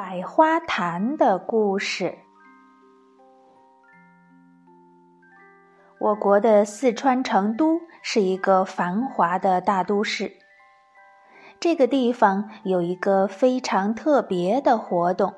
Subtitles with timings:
[0.00, 2.16] 百花坛的故事。
[5.98, 10.30] 我国的四川成都是一个繁华的大都市。
[11.58, 15.34] 这个地方有一个非常特别的活动，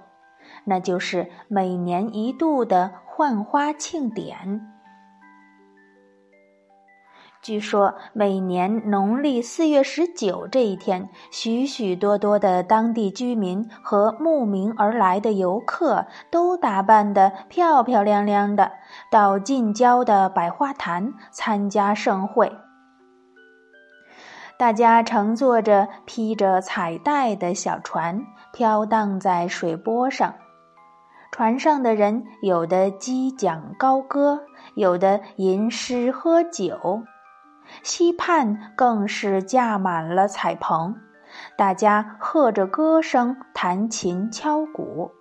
[0.66, 4.60] 那就是每年一度的换花庆典。
[7.42, 18.70] 据说，每年农历四月十九这一天，许许多多的当地居民和慕名而来的游客都打扮得漂漂亮亮的，
[19.10, 22.52] 到近郊的百花潭参加盛会。
[24.58, 28.22] 大家乘坐着披着彩带的小船，
[28.52, 30.34] 飘荡在水波上。
[31.32, 34.40] 船上的人有的击桨高歌，
[34.74, 37.02] 有的吟诗喝酒。
[37.82, 40.96] 溪畔更是架满了彩棚，
[41.56, 45.12] 大家和着歌声，弹琴敲鼓，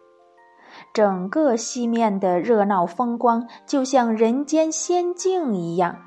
[0.93, 5.97] 整个西面的热闹风光就像人间仙境一样。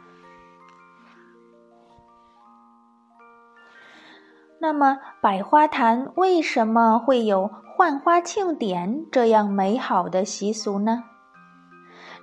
[4.60, 11.02] 那么，百花坛为什么会有换花庆典这样美好的习俗呢？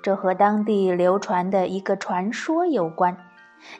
[0.02, 3.18] 这和当地流传的一个传说有关。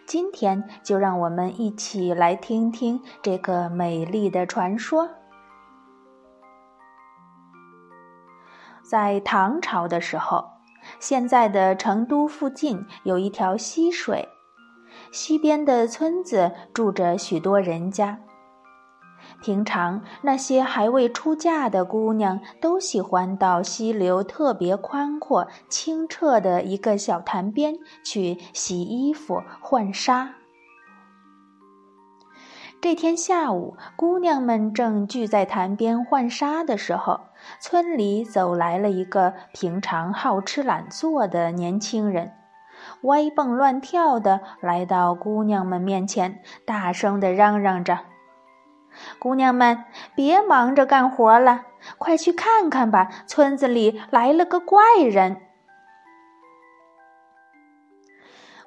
[0.06, 5.10] 今天就让我们一起来听听这个美丽的传说。
[8.84, 10.46] 在唐朝的时候，
[11.00, 14.28] 现在的成都附近有一条溪水，
[15.12, 18.20] 溪边的村子住着许多人家。
[19.42, 30.36] 平常那些还未出嫁的姑娘都喜欢到溪流特别宽阔、清澈的一个小潭边去洗衣服、换纱。
[32.82, 37.20] 这天下午，姑娘们正聚在潭边换纱的时候，
[37.60, 42.32] 村里走来了一个平常好吃懒做的年轻人，
[43.02, 48.00] 歪蹦乱跳的来到姑娘们面前，大声的嚷嚷着。
[49.20, 51.64] 姑娘们，别忙着干活了，
[51.98, 53.10] 快去看看吧！
[53.28, 55.42] 村子里来了个怪人。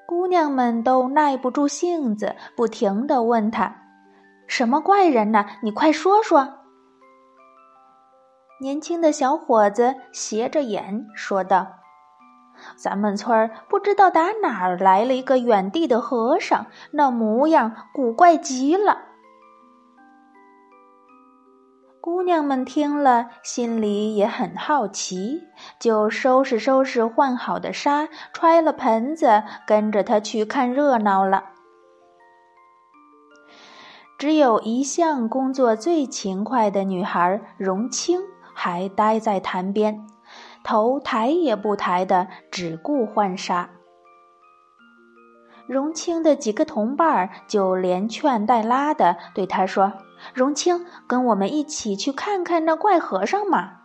[0.06, 3.76] 姑娘们都耐不住性子，不停的问他
[4.46, 5.46] ：“什么怪人呢？
[5.62, 6.58] 你快说说。”
[8.60, 11.66] 年轻的小伙子斜着眼说道
[12.76, 18.98] ：“咱们村儿不知道打哪儿来了一个远地的和尚，那模样古怪极了。”
[22.02, 25.44] 姑娘们听了，心里也很好奇，
[25.78, 31.44] 就收拾收拾换好的纱，揣了盆子，跟着他去看热闹了。
[34.18, 38.20] 只有一向工作最勤快的女孩荣青
[38.52, 40.04] 还待在潭边，
[40.64, 43.70] 头抬也不抬的，只顾换纱。
[45.68, 49.92] 荣青的几个同伴儿就连劝带拉的对她说。
[50.34, 53.80] 荣青，跟我们一起去看看那怪和尚嘛！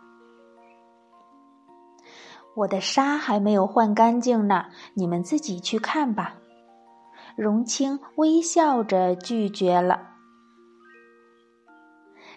[2.55, 4.65] 我的纱还没有换干净呢，
[4.95, 6.35] 你们自己去看吧。
[7.35, 10.15] 荣青微笑着拒绝了。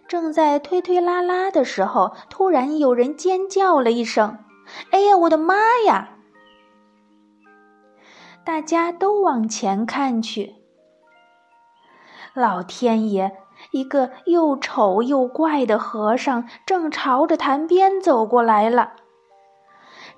[0.06, 4.38] 正在推推拉拉的时候，突然有人尖叫了一声
[4.90, 5.54] ：“哎呀，我的妈
[5.86, 6.18] 呀！”
[8.44, 10.56] 大家都往前看去，
[12.34, 13.38] 老天爷！
[13.70, 18.92] 一个又丑又怪的和尚正朝着潭边走过来了。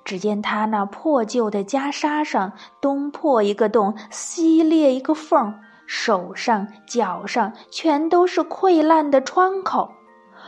[0.03, 5.53] 只见他那破旧的袈裟上东破一个洞，西裂一个缝，
[5.87, 9.89] 手上、脚上全都是溃烂的疮口，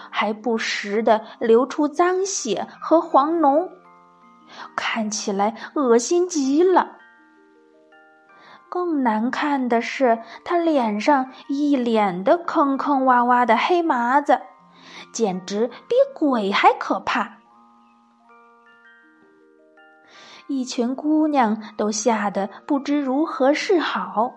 [0.10, 3.70] 还不时的流出脏血和黄脓，
[4.76, 6.95] 看起来恶心极了。
[8.76, 14.42] 更难看的是，他脸上一脸的坑坑洼洼的黑麻子，
[15.14, 17.38] 简直比鬼还可怕。
[20.48, 24.34] 一群姑娘都吓得不知如何是好。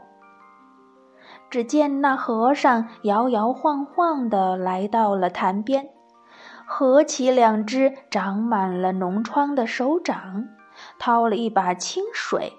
[1.51, 5.89] 只见那和尚摇摇晃晃的来到了潭边，
[6.65, 10.45] 合起两只长满了脓疮的手掌，
[11.01, 12.53] 掏了一把清水。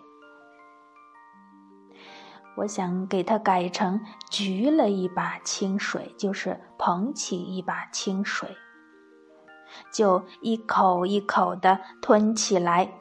[2.59, 8.49] 我想给它改成举了一把清水，就是捧起一把清水，
[9.93, 12.91] 就一口一口的吞起来。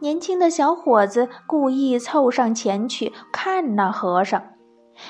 [0.00, 4.42] 年轻的小伙子故意凑上前去看那和尚，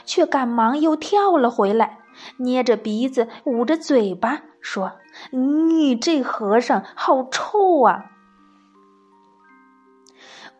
[0.04, 2.00] 却赶忙又跳了回来，
[2.38, 4.98] 捏着鼻子，捂着嘴巴，说
[5.32, 8.09] ：“你这和尚好臭啊！”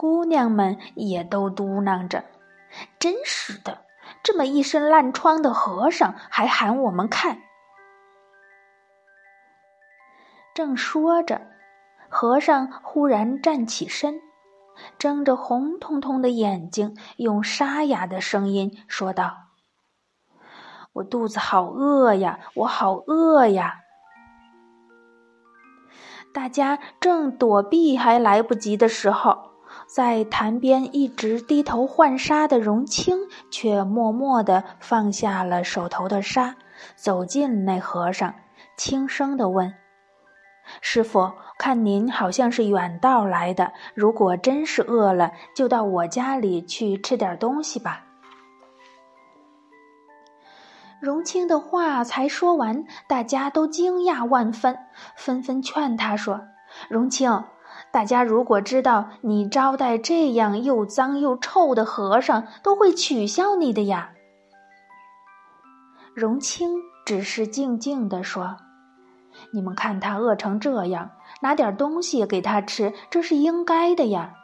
[0.00, 2.25] 姑娘们也都嘟囔着
[2.99, 3.85] ：“真是的，
[4.23, 7.43] 这么一身烂疮的和尚还喊我们看。”
[10.56, 11.43] 正说着，
[12.08, 14.23] 和尚忽然站起身，
[14.97, 19.37] 睁着红彤彤的眼睛，用沙哑的声音说道
[20.94, 23.81] ：“我肚子好饿呀，我好饿呀！”
[26.32, 29.40] 大家正躲避还来不及的时候，
[29.93, 33.19] 在潭边一直低头浣纱的荣清，
[33.51, 36.55] 却默默地放下了手头的纱，
[36.95, 38.33] 走进那和尚，
[38.77, 39.75] 轻声地问
[40.81, 48.07] ：“师傅，看您好像是远道来的，如果真是饿了，就到我家里去吃点东西吧。”
[51.03, 54.79] 荣清的话才说完，大家都惊讶万分，
[55.17, 56.43] 纷纷劝他说
[56.89, 57.43] ：“荣清，
[57.93, 64.13] 大家如果知道你招待这样又脏又臭的和尚，都会取笑你的呀。”
[66.15, 68.57] 荣清只是静静地说
[69.53, 71.11] ：“你们看他饿成这样，
[71.41, 74.35] 拿点东西给他吃，这是应该的呀。”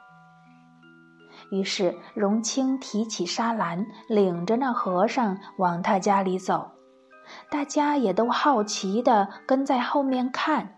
[1.51, 6.73] 于是，荣清提起沙篮，领着那和尚往他家里走。
[7.51, 10.76] 大家也都好奇的跟在后面看。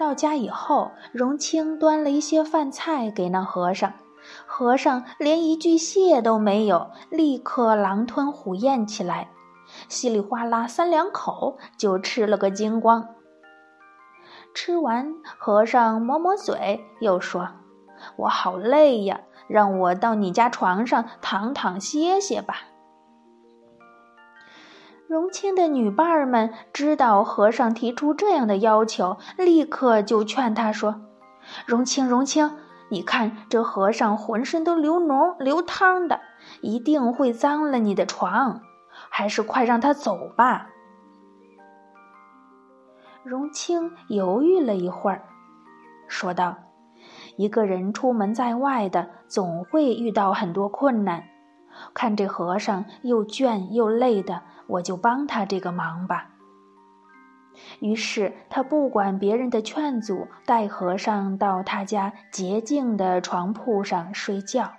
[0.00, 3.92] 到家以后，荣清端了一些饭菜给那和尚，
[4.46, 9.28] 和尚连一句谢都没有，立刻狼吞虎咽起来，
[9.90, 13.08] 稀里哗啦三两口就吃了个精光。
[14.54, 17.46] 吃完，和尚抹抹嘴，又说
[18.16, 22.62] ：“我好累呀，让我到你家床上躺躺歇歇吧。”
[25.10, 31.00] 荣清的女伴儿们知道和尚提出这样的要求，立刻就劝他说
[31.66, 32.52] ：“荣清，荣清，
[32.90, 36.20] 你看这和尚浑身都流脓流汤的，
[36.60, 38.60] 一定会脏了你的床，
[39.08, 40.68] 还是快让他走吧。”
[43.26, 45.24] 荣清犹豫了一会儿，
[46.06, 46.54] 说道
[47.36, 51.24] ：“一个人出门在外的，总会遇到很多困难。
[51.94, 56.30] 看这和尚又倦又累的，我就帮他这个忙吧。”
[57.80, 64.72] 于是他不管别人的劝阻，带和尚到他家洁净的床铺上睡觉。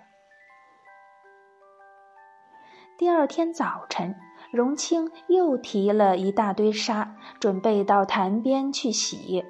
[2.97, 4.15] 第二天早晨。
[4.51, 9.45] 荣清又提了一大堆沙，准备到潭边去洗。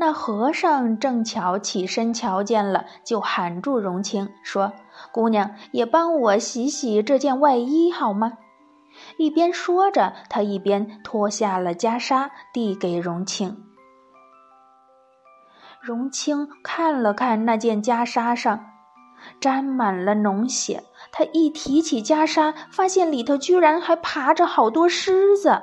[0.00, 4.72] 那和尚正巧起身瞧见了，就喊住荣清，说
[5.12, 8.38] ：“姑娘，也帮我洗洗这件外衣好吗？”
[9.18, 13.62] 一边说着，他一边脱下了袈裟，递给荣清。
[15.82, 18.68] 荣清看了看那件袈裟上。
[19.38, 20.82] 沾满了脓血，
[21.12, 25.60] 他一提起袈裟，发现里头居然还爬着好多虱子。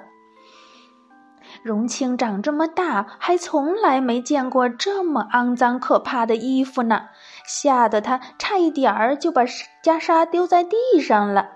[1.68, 7.10] 荣清长这么大，还从来没见过这么肮脏可怕的衣服呢，
[7.46, 11.50] 吓得他差一点儿就把袈裟丢在地上了，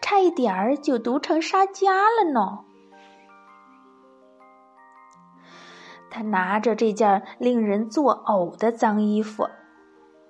[0.00, 2.60] 差一点儿就读成沙家了呢。
[6.08, 9.48] 他拿着这件令人作呕的脏衣服。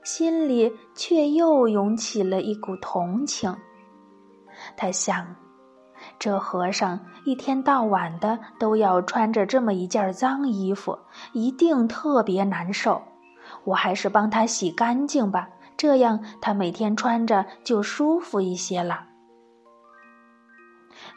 [0.02, 3.54] 心里却又涌起了一股同情。
[4.74, 5.36] 他想，
[6.20, 10.98] 这和尚一天到晚的都要穿着这么一件脏衣服，
[11.32, 13.02] 一定特别难受。
[13.64, 15.48] 我还是帮他洗干净吧，
[15.78, 19.06] 这样他每天穿着就舒服一些了。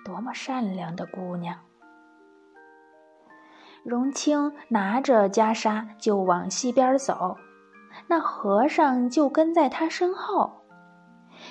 [0.05, 1.57] 多么善良的姑娘！
[3.83, 7.35] 荣清拿着袈裟就往西边走。
[8.07, 10.62] 那和尚就跟在他身后，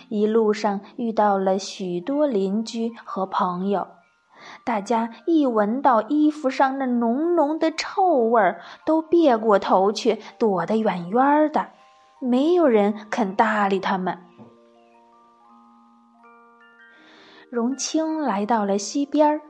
[0.09, 3.87] 一路上遇到了许多邻居和朋友，
[4.65, 11.69] 大家一闻到衣服上那浓浓的臭味儿，都别过头去，躲得远远的，
[12.21, 14.19] 没有人肯搭理他们。
[17.51, 19.41] 荣清来到了溪边儿，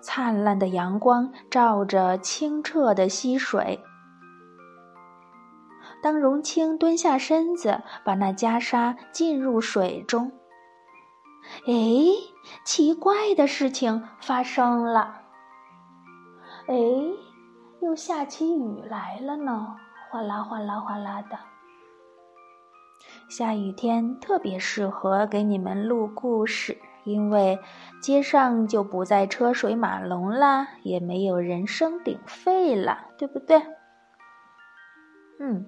[0.00, 3.80] 灿烂的阳光照着清澈的溪水。
[6.02, 10.32] 当荣清蹲下身子，把那袈裟浸入水中，
[11.66, 11.72] 哎，
[12.64, 15.22] 奇怪的事情发生了。
[16.66, 16.74] 哎，
[17.82, 19.76] 又下起雨来了呢，
[20.10, 21.38] 哗啦哗啦哗啦的。
[23.28, 27.58] 下雨天特别适合给你们录故事，因为
[28.00, 33.62] 街上就不再车水马龙啦，也没有人声鼎沸了，对不对？
[35.40, 35.66] 嗯，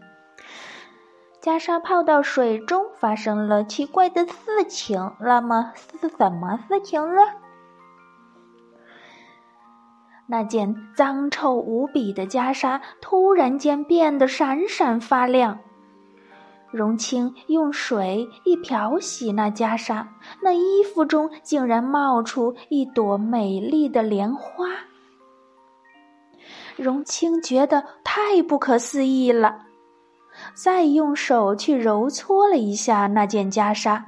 [1.42, 5.12] 袈裟泡到水中，发生了奇怪的事情。
[5.20, 7.22] 那么是什么事情呢？
[10.26, 15.58] 那件脏臭无比的袈裟突然间变得闪闪发亮。
[16.70, 20.06] 荣清用水一漂洗那袈裟，
[20.42, 24.66] 那衣服中竟然冒出一朵美丽的莲花。
[26.76, 29.66] 荣清觉得太不可思议了，
[30.54, 34.02] 再用手去揉搓了一下那件袈裟，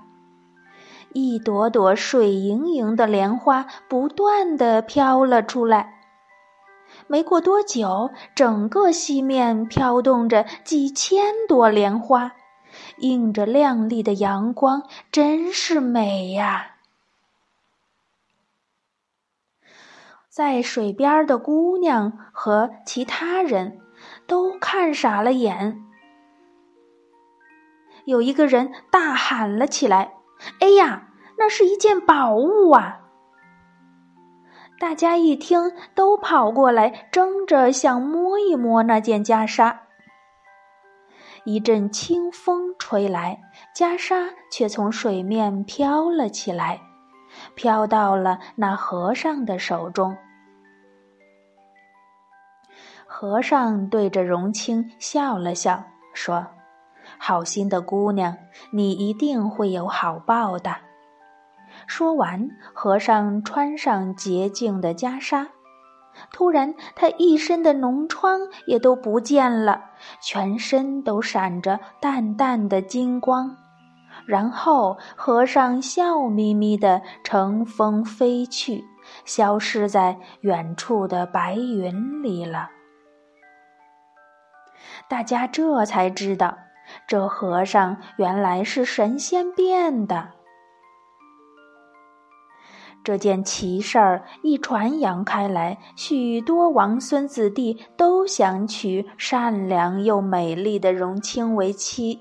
[1.12, 6.00] 一朵朵水盈盈的莲花不断的飘了出来。
[7.06, 12.32] 没过多久，整个西面飘动着几千朵莲花。
[12.99, 16.76] 映着亮丽的阳光，真是美呀！
[20.30, 23.78] 在水边的姑娘和其他人
[24.26, 25.84] 都看傻了眼。
[28.04, 30.14] 有一个人大喊了起来
[30.61, 33.00] ：“哎呀，那是一件宝物啊！”
[34.80, 39.76] 大家一听，都跑过来，争着想摸一摸那件袈裟。
[41.44, 43.40] 一阵清风吹来，
[43.76, 46.80] 袈裟却从水面飘了起来，
[47.54, 50.16] 飘到了那和尚的手中。
[53.06, 56.47] 和尚对着荣清笑了笑，说
[57.25, 58.37] ：“好心的姑娘，
[58.73, 60.75] 你一定会有好报的。”
[61.87, 65.47] 说完，和尚穿上洁净的袈裟。
[66.33, 69.85] 突然，他一身的脓疮也都不见了，
[70.21, 73.57] 全身都闪着淡淡的金光。
[74.26, 78.85] 然后，和尚笑眯眯地乘风飞去，
[79.25, 82.69] 消失在远处的白云里了。
[85.09, 86.59] 大家这才知道，
[87.06, 90.30] 这和尚原来是神仙变的。
[93.04, 102.20] 这件奇事儿一传扬开来，许多王孙子弟都想娶善良又美丽的荣清为妻。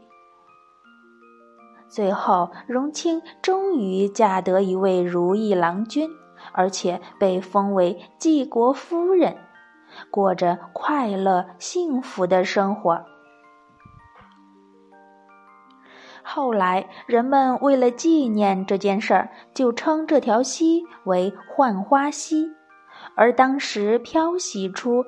[1.87, 6.09] 最后，荣清终于嫁得一位如意郎君，
[6.51, 9.37] 而且被封为济国夫人，
[10.09, 13.10] 过着快乐幸福的生活。
[16.33, 22.47] 后来，人们为了纪念这件事儿，就称这条溪为浣花溪，
[23.15, 25.03] 而当时漂洗出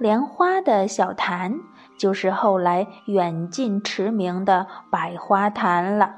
[0.00, 1.60] 莲花的小潭，
[1.96, 6.16] 就是后来远近驰名的百花潭了。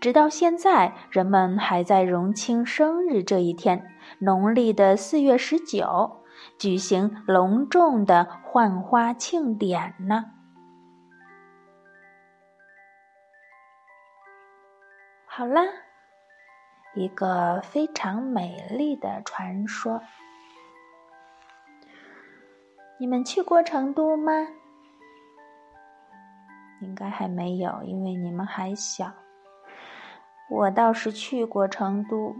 [0.00, 3.84] 直到现在，人们还在荣清生日这一天，
[4.20, 6.22] 农历的四月十九，
[6.58, 10.24] 举行隆重的浣花庆典呢。
[15.34, 15.62] 好啦，
[16.92, 20.02] 一个非常美丽的传说。
[22.98, 24.30] 你们去过成都吗？
[26.82, 29.10] 应该还没有，因为你们还小。
[30.50, 32.36] 我倒是去过成都。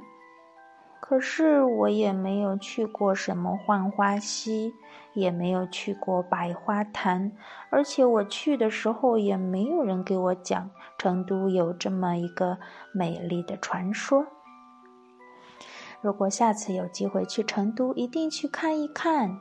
[1.05, 4.73] 可是我也没有去过什么浣花溪，
[5.15, 7.33] 也没有去过百花潭，
[7.71, 12.57] 而且我去的时候也没有人给我讲成都有这么一个
[12.95, 14.25] 美丽的传说。
[16.01, 19.37] 如果下次有机会去成都，一定去看一看。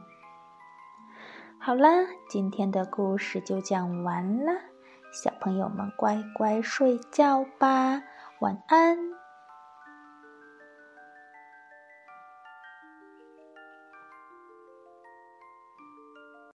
[1.60, 1.89] 好啦，
[2.27, 4.51] 今天的故事就讲完了，
[5.13, 8.01] 小朋友们乖乖睡觉吧，
[8.39, 9.11] 晚安。